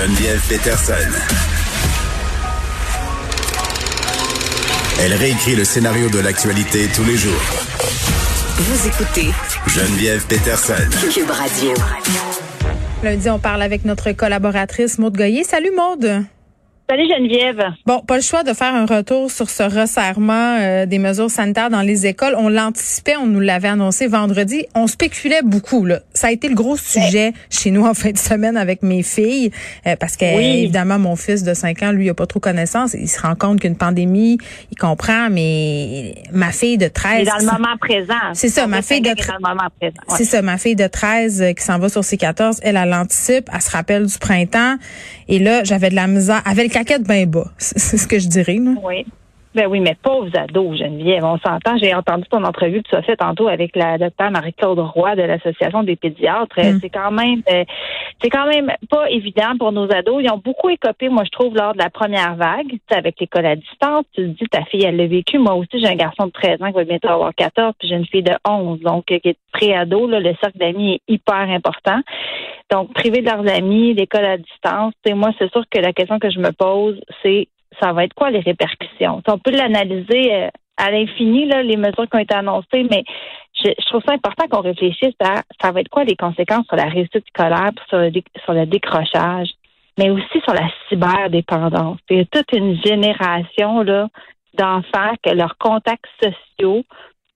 [0.00, 0.94] Geneviève Peterson.
[4.98, 7.42] Elle réécrit le scénario de l'actualité tous les jours.
[8.56, 9.28] Vous écoutez
[9.66, 10.72] Geneviève Peterson.
[11.12, 11.74] Cube Radio.
[13.02, 15.44] Lundi, on parle avec notre collaboratrice Maude Goyer.
[15.44, 16.24] Salut Maude.
[16.90, 17.62] Salut Geneviève.
[17.86, 21.70] Bon, pas le choix de faire un retour sur ce resserrement euh, des mesures sanitaires
[21.70, 22.34] dans les écoles.
[22.36, 24.66] On l'anticipait, on nous l'avait annoncé vendredi.
[24.74, 25.84] On spéculait beaucoup.
[25.84, 26.00] Là.
[26.14, 29.52] Ça a été le gros sujet chez nous en fin de semaine avec mes filles,
[29.86, 32.94] euh, parce que évidemment mon fils de 5 ans, lui, il a pas trop connaissance.
[32.94, 34.38] Il se rend compte qu'une pandémie,
[34.72, 37.18] il comprend, mais ma fille de 13...
[37.20, 38.14] C'est dans le moment présent.
[38.32, 39.10] C'est ça, ma fille de...
[40.16, 42.94] C'est ça, ma fille de 13 euh, qui s'en va sur ses 14, elle, elle
[42.94, 44.74] anticipe, elle se rappelle du printemps.
[45.28, 46.42] Et là, j'avais de la misère.
[46.44, 47.50] Avec le caquette bien bas.
[47.58, 48.58] C'est ce que je dirais.
[48.58, 48.72] Là.
[48.82, 49.06] Oui.
[49.52, 51.24] Ben oui, mais pauvres ados, Geneviève.
[51.24, 51.76] On s'entend.
[51.76, 55.22] J'ai entendu ton entrevue que tu as fait tantôt avec la docteure Marie-Claude Roy de
[55.22, 56.56] l'Association des pédiatres.
[56.56, 56.78] Mm.
[56.80, 57.64] C'est quand même euh,
[58.22, 60.22] c'est quand même pas évident pour nos ados.
[60.22, 63.56] Ils ont beaucoup écopé, moi, je trouve, lors de la première vague, avec l'école à
[63.56, 64.04] distance.
[64.14, 65.38] Tu te dis, ta fille, elle l'a vécu.
[65.38, 67.96] Moi aussi, j'ai un garçon de 13 ans qui va bientôt avoir 14, puis j'ai
[67.96, 70.06] une fille de 11, donc euh, qui est pré-ado.
[70.06, 72.00] Le cercle d'amis est hyper important.
[72.70, 76.30] Donc, privé de leurs amis, l'école à distance, moi, c'est sûr que la question que
[76.30, 77.48] je me pose, c'est
[77.80, 79.22] ça va être quoi les répercussions?
[79.26, 83.04] on peut l'analyser euh, à l'infini, les mesures qui ont été annoncées, mais
[83.62, 86.86] je, trouve ça important qu'on réfléchisse à ça va être quoi les conséquences sur la
[86.86, 88.10] réussite scolaire, sur le,
[88.42, 89.50] sur le décrochage,
[89.98, 91.98] mais aussi sur la cyberdépendance.
[92.08, 94.08] Il y a toute une génération là
[94.54, 96.84] d'enfants que leurs contacts sociaux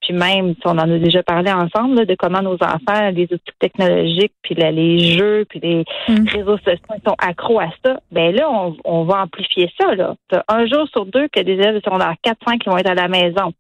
[0.05, 4.35] puis même, on en a déjà parlé ensemble de comment nos enfants, les outils technologiques,
[4.43, 6.29] puis les jeux, puis les mm.
[6.29, 7.97] réseaux sociaux sont accros à ça.
[8.13, 8.51] Ben là,
[8.85, 9.95] on, va amplifier ça.
[9.95, 10.15] Là.
[10.49, 13.09] Un jour sur deux que des élèves sont dans 4-5 qui vont être à la
[13.09, 13.53] maison.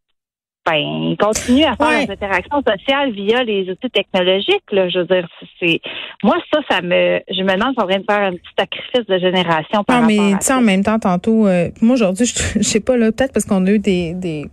[0.67, 4.65] Ben, ils continuent à faire des interactions sociales via les outils technologiques.
[4.72, 4.89] Là.
[4.89, 5.27] Je veux dire,
[5.61, 5.81] c'est
[6.22, 9.06] moi ça, ça me, je me demande si on vient de faire un petit sacrifice
[9.06, 9.84] de génération.
[9.84, 12.81] Par non, mais tu sais, en même temps, tantôt, euh, moi aujourd'hui, je, je sais
[12.81, 14.47] pas là, peut-être parce qu'on a eu des, des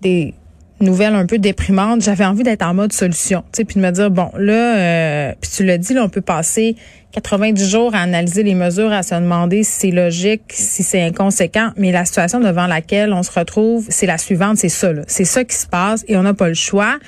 [0.00, 0.34] des
[0.80, 3.90] nouvelle un peu déprimante, j'avais envie d'être en mode solution, tu sais, puis de me
[3.90, 6.76] dire bon là, euh, puis tu l'as dit, là, on peut passer
[7.12, 11.70] 90 jours à analyser les mesures, à se demander si c'est logique, si c'est inconséquent,
[11.76, 15.44] mais la situation devant laquelle on se retrouve, c'est la suivante, c'est ça, c'est ça
[15.44, 16.98] qui se passe et on n'a pas le choix.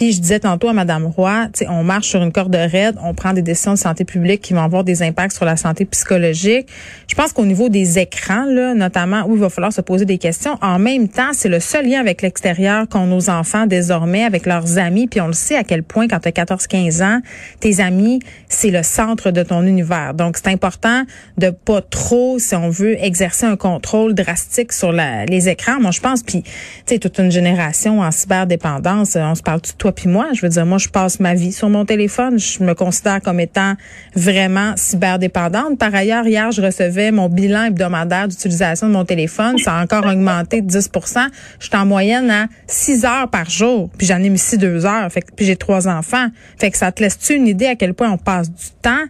[0.00, 3.34] Puis je disais tantôt à Madame Roy, on marche sur une corde raide, on prend
[3.34, 6.68] des décisions de santé publique qui vont avoir des impacts sur la santé psychologique.
[7.06, 10.16] Je pense qu'au niveau des écrans, là, notamment, où il va falloir se poser des
[10.16, 10.56] questions.
[10.62, 14.78] En même temps, c'est le seul lien avec l'extérieur qu'ont nos enfants désormais, avec leurs
[14.78, 15.06] amis.
[15.06, 17.20] Puis on le sait à quel point, quand tu as 14-15 ans,
[17.60, 20.14] tes amis, c'est le centre de ton univers.
[20.14, 21.04] Donc c'est important
[21.36, 25.78] de pas trop, si on veut, exercer un contrôle drastique sur les écrans.
[25.78, 26.50] Moi, je pense, puis tu
[26.86, 30.28] sais, toute une génération en cyberdépendance, on se parle de toi puis moi.
[30.34, 32.38] Je veux dire, moi, je passe ma vie sur mon téléphone.
[32.38, 33.74] Je me considère comme étant
[34.14, 35.78] vraiment cyberdépendante.
[35.78, 39.58] Par ailleurs, hier, je recevais mon bilan hebdomadaire d'utilisation de mon téléphone.
[39.58, 41.26] Ça a encore augmenté de 10%
[41.58, 43.90] Je suis en moyenne à 6 heures par jour.
[43.96, 45.10] Puis j'en ai mis 6 deux heures.
[45.10, 46.28] Fait que, puis j'ai trois enfants.
[46.58, 49.04] Fait que ça te laisse-tu une idée à quel point on passe du temps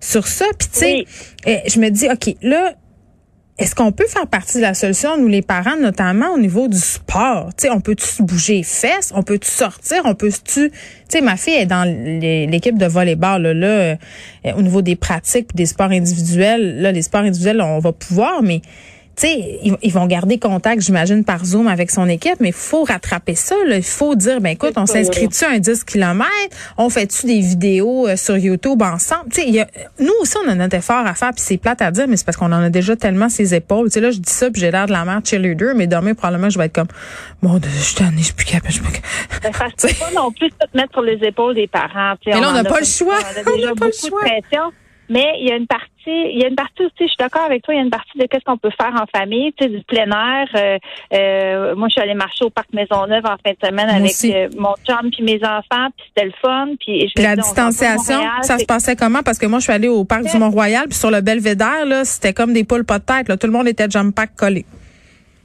[0.00, 0.46] sur ça?
[0.58, 1.04] Puis tu sais,
[1.46, 2.74] eh, je me dis, OK, là,
[3.60, 6.78] est-ce qu'on peut faire partie de la solution, nous les parents, notamment au niveau du
[6.78, 7.50] sport?
[7.56, 9.12] Tu sais, on peut-tu bouger les fesses?
[9.14, 10.00] On peut-tu sortir?
[10.06, 10.70] On peut-tu...
[10.70, 10.72] Tu
[11.08, 13.96] sais, ma fille est dans l'équipe de volleyball, là, là euh,
[14.56, 16.80] au niveau des pratiques des sports individuels.
[16.80, 18.62] Là, les sports individuels, on va pouvoir, mais
[19.20, 22.84] tu sais, ils, vont garder contact, j'imagine, par Zoom avec son équipe, mais il faut
[22.84, 23.54] rattraper ça.
[23.68, 26.26] Il faut dire, ben écoute, on s'inscrit-tu un 10 km?
[26.78, 29.30] On fait-tu des vidéos euh, sur YouTube ensemble?
[29.30, 29.66] Tu sais,
[29.98, 32.24] nous aussi, on a notre effort à faire, puis c'est plate à dire, mais c'est
[32.24, 33.88] parce qu'on en a déjà tellement ses épaules.
[33.88, 36.14] Tu sais, là, je dis ça, puis j'ai l'air de la mère cheerleader, mais demain,
[36.14, 36.88] probablement, je vais être comme,
[37.42, 38.72] bon, je suis tannée, je suis plus capable.
[38.72, 38.80] Je
[40.00, 42.14] pas non plus de te mettre sur les épaules des parents.
[42.24, 43.18] mais là, on n'a pas le choix.
[43.46, 44.22] On a pas le choix.
[45.10, 47.42] Mais il y a une partie, il y a une partie aussi, je suis d'accord
[47.42, 49.64] avec toi, il y a une partie de qu'est-ce qu'on peut faire en famille, tu
[49.64, 50.46] sais, du plein air.
[50.54, 50.78] Euh,
[51.12, 54.48] euh, moi, je suis allée marcher au parc Maisonneuve en fin de semaine avec euh,
[54.56, 56.68] mon chum puis mes enfants, puis c'était le fun.
[56.78, 59.24] Puis, la distanciation, ça se passait comment?
[59.24, 62.04] Parce que moi, je suis allée au parc du Mont-Royal, puis sur le Belvédère, là,
[62.04, 63.28] c'était comme des poules pas de tête.
[63.28, 63.36] Là.
[63.36, 64.64] Tout le monde était jump pack collé.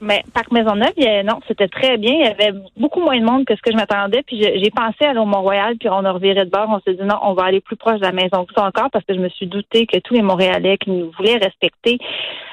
[0.02, 0.94] Mais Parc Maisonneuve,
[1.26, 2.14] non, c'était très bien.
[2.14, 4.24] Il y avait beaucoup moins de monde que ce que je m'attendais.
[4.24, 6.68] Puis j'ai pensé aller au Mont-Royal, puis on a reviré de bord.
[6.70, 8.90] On s'est dit non, on va aller plus proche de la maison que ça encore
[8.92, 11.98] parce que je me suis douté que tous les Montréalais qui voulaient respecter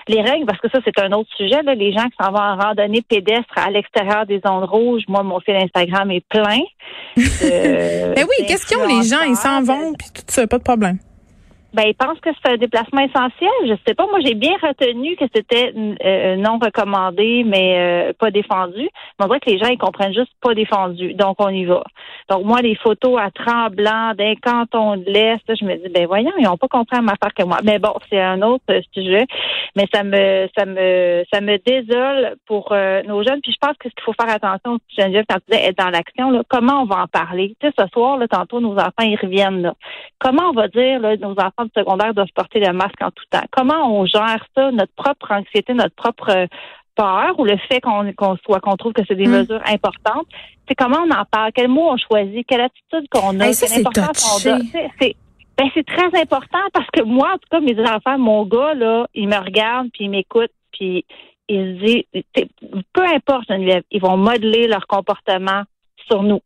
[0.08, 1.62] les règles, parce que ça, c'est un autre sujet.
[1.62, 5.22] Là, les gens qui s'en vont en randonnée pédestre à l'extérieur des zones rouges, moi,
[5.22, 6.60] mon fil Instagram est plein.
[7.16, 7.24] Mais
[8.24, 9.22] oui, qu'est-ce qu'ils ont les gens?
[9.26, 10.98] Ils s'en vont, puis tout ça, pas de problème.
[11.72, 13.50] Ben, ils pensent que c'est un déplacement essentiel.
[13.62, 14.06] Je sais pas.
[14.06, 15.72] Moi, j'ai bien retenu que c'était
[16.04, 18.82] euh, non recommandé, mais euh, pas défendu.
[18.82, 21.14] Mais on dirait que les gens, ils comprennent juste pas défendu.
[21.14, 21.82] Donc, on y va.
[22.28, 26.32] Donc, moi, les photos à tremblant d'un canton de l'Est, je me dis, ben voyons,
[26.38, 27.58] ils ont pas compris ma part que moi.
[27.64, 29.24] Mais bon, c'est un autre sujet.
[29.74, 33.40] Mais ça me, ça me, ça me désole pour euh, nos jeunes.
[33.42, 35.90] Puis je pense que ce qu'il faut faire attention, Geneviève, quand tu disais être dans
[35.90, 37.56] l'action, comment on va en parler?
[37.60, 39.74] Tu sais, ce soir, là, tantôt, nos enfants, ils reviennent, là.
[40.19, 43.44] Comment on va dire, là, nos enfants secondaire doivent porter le masque en tout temps.
[43.50, 46.46] Comment on gère ça, notre propre anxiété, notre propre euh,
[46.94, 49.38] peur ou le fait qu'on soit qu'on trouve que c'est des mm.
[49.38, 50.26] mesures importantes,
[50.68, 54.46] c'est comment on en parle, quel mot on choisit, quelle attitude qu'on a, quelle importance
[54.46, 54.58] on
[55.00, 55.16] C'est
[55.58, 59.06] ben, c'est très important parce que moi, en tout cas, mes enfants, mon gars, là,
[59.14, 61.04] il me regarde puis il m'écoute puis
[61.48, 62.06] il se dit,
[62.92, 65.62] peu importe, ils vont modeler leur comportement
[66.06, 66.40] sur nous.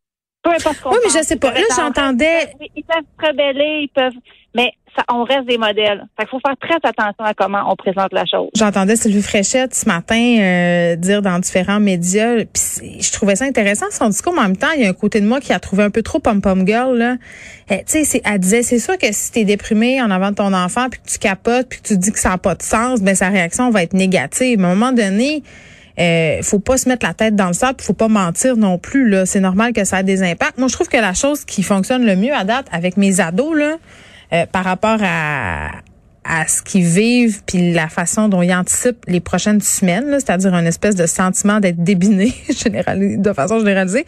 [0.46, 1.52] Peu importe Oui, mais je sais pas.
[1.52, 2.52] Là, j'entendais.
[2.76, 4.12] Ils peuvent se rebeller, ils peuvent.
[4.54, 6.06] Mais ça, on reste des modèles.
[6.18, 8.48] Il faut faire très attention à comment on présente la chose.
[8.54, 13.86] J'entendais Sylvie Fréchette ce matin euh, dire dans différents médias, puis je trouvais ça intéressant
[13.90, 15.58] son discours, mais en même temps, il y a un côté de moi qui a
[15.58, 16.96] trouvé un peu trop pom-pom girl.
[16.96, 17.16] Là.
[17.68, 20.36] Eh, tu sais, elle disait, c'est sûr que si tu es déprimé en avant de
[20.36, 22.62] ton enfant, puis que tu capotes, puis que tu dis que ça n'a pas de
[22.62, 24.58] sens, ben sa réaction va être négative.
[24.58, 25.42] Mais à un moment donné,
[25.98, 29.08] euh, faut pas se mettre la tête dans le sable, faut pas mentir non plus
[29.08, 30.58] là, c'est normal que ça ait des impacts.
[30.58, 33.56] Moi je trouve que la chose qui fonctionne le mieux à date avec mes ados
[33.56, 33.76] là
[34.32, 35.70] euh, par rapport à
[36.28, 40.66] à ce qu'ils vivent puis la façon dont ils anticipent les prochaines semaines, c'est-à-dire une
[40.66, 42.34] espèce de sentiment d'être débiné
[43.18, 44.06] de façon généralisée,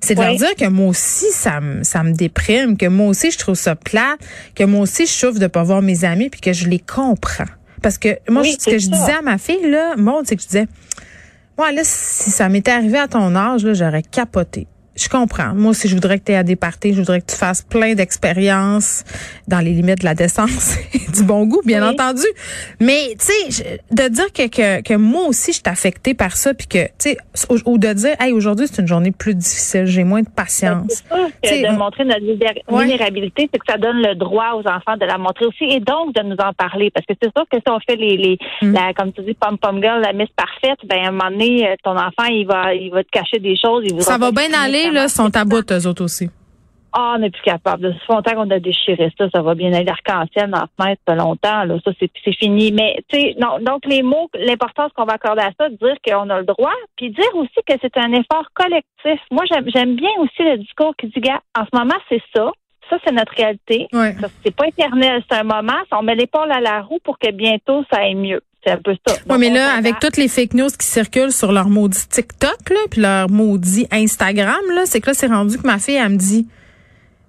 [0.00, 3.30] c'est de leur dire que moi aussi ça me ça me déprime, que moi aussi
[3.30, 4.16] je trouve ça plat,
[4.54, 7.44] que moi aussi je souffre de pas voir mes amis puis que je les comprends.
[7.82, 10.48] Parce que moi ce que je disais à ma fille là, Maud, c'est que je
[10.48, 10.66] disais
[11.58, 14.66] moi, là, si ça m'était arrivé à ton âge, j'aurais capoté
[14.96, 15.54] je comprends.
[15.54, 16.92] Moi aussi, je voudrais que tu aies à des parties.
[16.92, 19.04] Je voudrais que tu fasses plein d'expériences
[19.46, 22.24] dans les limites de la décence et du bon goût, bien entendu.
[22.80, 26.54] Mais, tu sais, de dire que, que, que, moi aussi, je suis affectée par ça,
[26.54, 27.16] puis que, tu sais,
[27.66, 31.04] ou, de dire, hey, aujourd'hui, c'est une journée plus difficile, j'ai moins de patience.
[31.44, 35.18] C'est de montrer notre vulnérabilité, c'est que ça donne le droit aux enfants de la
[35.18, 36.90] montrer aussi et donc de nous en parler.
[36.90, 38.72] Parce que c'est sûr que si on fait les, les mm.
[38.72, 41.96] la, comme tu dis, pom-pom girl, la miss parfaite, ben, à un moment donné, ton
[41.96, 43.84] enfant, il va, il va te cacher des choses.
[43.86, 46.30] Il ça va bien aller là, sont à bout, eux autres aussi.
[46.98, 47.82] Ah, on n'est plus capable.
[47.82, 51.02] De ce longtemps qu'on a déchiré ça, ça va bien aller l'arc-en-ciel dans la fenêtre
[51.14, 51.64] longtemps.
[51.64, 52.72] Là, ça, c'est fini.
[52.72, 56.30] Mais, tu sais, non, donc les mots, l'importance qu'on va accorder à ça, dire qu'on
[56.30, 59.20] a le droit, puis dire aussi que c'est un effort collectif.
[59.30, 62.50] Moi, j'aime bien aussi le discours qui dit, gars, en ce moment, c'est ça.
[62.88, 63.88] Ça, c'est notre réalité.
[63.92, 64.14] Ouais.
[64.42, 65.78] C'est pas éternel, c'est un moment.
[65.92, 68.40] On met l'épaule à la roue pour que bientôt ça aille mieux.
[68.66, 69.14] C'est un peu ça.
[69.28, 72.80] Oui, mais là, avec toutes les fake news qui circulent sur leur maudit TikTok, là,
[72.90, 76.16] puis leur maudit Instagram, là, c'est que là, c'est rendu que ma fille, elle me
[76.16, 76.48] dit,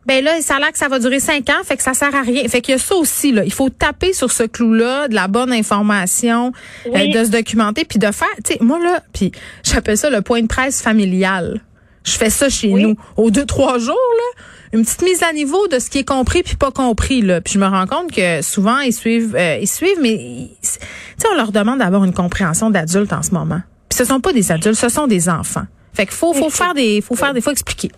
[0.08, 2.16] ben là, ça a l'air que ça va durer cinq ans, fait que ça sert
[2.16, 2.48] à rien.
[2.48, 3.44] Fait qu'il y a ça aussi, là.
[3.44, 6.54] Il faut taper sur ce clou-là, de la bonne information,
[6.88, 9.32] euh, de se documenter, puis de faire, tu sais, moi, là, puis
[9.64, 11.62] j'appelle ça le point de presse familial.
[12.04, 12.96] Je fais ça chez nous.
[13.18, 14.42] Aux deux, trois jours, là,
[14.74, 17.42] une petite mise à niveau de ce qui est compris puis pas compris là.
[17.42, 20.80] Puis je me rends compte que souvent ils suivent euh, ils suivent mais tu
[21.18, 23.62] sais on leur demande d'avoir une compréhension d'adulte en ce moment.
[23.90, 25.66] Puis ce sont pas des adultes, ce sont des enfants.
[25.94, 27.92] Fait qu'il faut faut faire des faut faire des fois expliquer.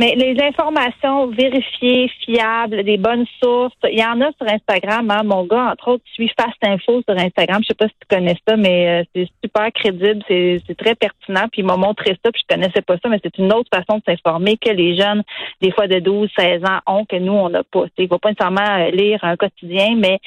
[0.00, 5.10] Mais les informations vérifiées, fiables, des bonnes sources, il y en a sur Instagram.
[5.10, 5.24] Hein.
[5.24, 7.60] Mon gars, entre autres, suit Fast Info sur Instagram.
[7.60, 11.48] Je sais pas si tu connais ça, mais euh, c'est super crédible, c'est très pertinent.
[11.52, 13.98] Puis il m'a montré ça, puis je connaissais pas ça, mais c'est une autre façon
[13.98, 15.22] de s'informer que les jeunes,
[15.60, 17.84] des fois de 12, 16 ans, ont que nous, on n'a pas.
[17.98, 20.18] Il ne faut pas nécessairement euh, lire un quotidien, mais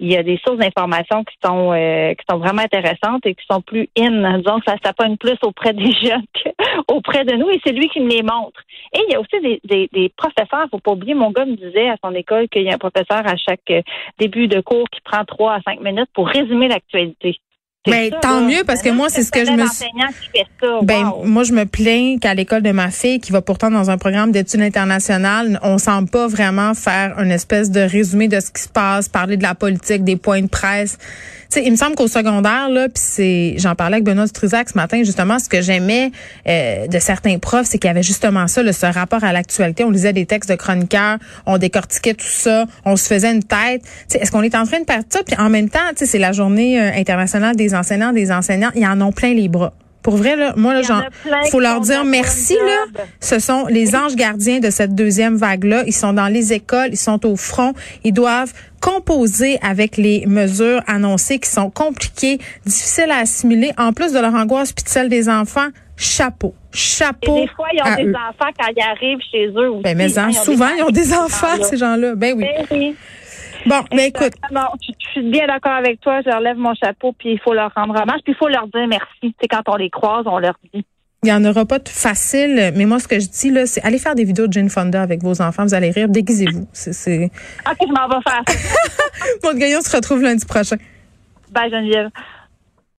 [0.00, 3.44] il y a des sources d'informations qui sont euh, qui sont vraiment intéressantes et qui
[3.48, 4.38] sont plus in.
[4.38, 6.26] Disons que ça, ça plus auprès des jeunes
[6.88, 8.60] qu'auprès de nous, et c'est lui qui me les montre.
[9.20, 10.66] Aussi des, des, des professeurs.
[10.70, 13.26] Faut pas oublier, mon gars me disait à son école qu'il y a un professeur
[13.26, 13.82] à chaque euh,
[14.18, 17.36] début de cours qui prend trois à cinq minutes pour résumer l'actualité.
[17.86, 19.86] Ben, tant mieux parce que moi c'est ce que je me suis...
[20.82, 23.96] ben moi je me plains qu'à l'école de ma fille qui va pourtant dans un
[23.96, 28.60] programme d'études internationales, on semble pas vraiment faire une espèce de résumé de ce qui
[28.60, 30.98] se passe, parler de la politique, des points de presse.
[31.50, 34.76] Sais, il me semble qu'au secondaire là, puis c'est j'en parlais avec Benoît Struzac ce
[34.76, 36.12] matin justement ce que j'aimais
[36.48, 39.84] euh, de certains profs, c'est qu'il y avait justement ça le ce rapport à l'actualité,
[39.84, 43.82] on lisait des textes de chroniqueurs, on décortiquait tout ça, on se faisait une tête.
[44.14, 45.22] est-ce qu'on est en train de perdre ça?
[45.22, 49.00] Puis en même temps, c'est la journée euh, internationale des enseignants, des enseignants, ils en
[49.00, 49.72] ont plein les bras.
[50.02, 51.02] Pour vrai, là, moi, là, genre,
[51.50, 53.02] faut leur dire merci, là.
[53.20, 55.82] Ce sont les anges gardiens de cette deuxième vague-là.
[55.86, 57.74] Ils sont dans les écoles, ils sont au front.
[58.04, 64.12] Ils doivent composer avec les mesures annoncées qui sont compliquées, difficiles à assimiler, en plus
[64.12, 65.68] de leur angoisse puis de celle des enfants.
[65.96, 66.54] Chapeau.
[66.72, 67.36] Chapeau.
[67.36, 69.82] Et des fois, ils ont des enfants quand ils arrivent chez eux aussi.
[69.82, 72.14] Ben, mais hein, souvent, ils ont des enfants, ces gens-là.
[72.14, 72.44] Ben oui.
[72.44, 72.96] Ben oui.
[73.66, 74.32] Bon, mais écoute.
[74.50, 76.20] je, suis bien d'accord avec toi.
[76.24, 78.86] Je relève mon chapeau, puis il faut leur rendre hommage, puis il faut leur dire
[78.88, 79.34] merci.
[79.40, 80.84] C'est quand on les croise, on leur dit.
[81.22, 83.82] Il n'y en aura pas de facile, mais moi, ce que je dis, là, c'est
[83.82, 85.64] allez faire des vidéos de Jane Fonda avec vos enfants.
[85.64, 86.08] Vous allez rire.
[86.08, 86.66] Déguisez-vous.
[86.72, 87.30] C'est,
[87.70, 88.42] OK, je m'en vais faire.
[89.44, 90.76] Maud Gaillon se retrouve lundi prochain.
[91.52, 92.08] Bye, Geneviève.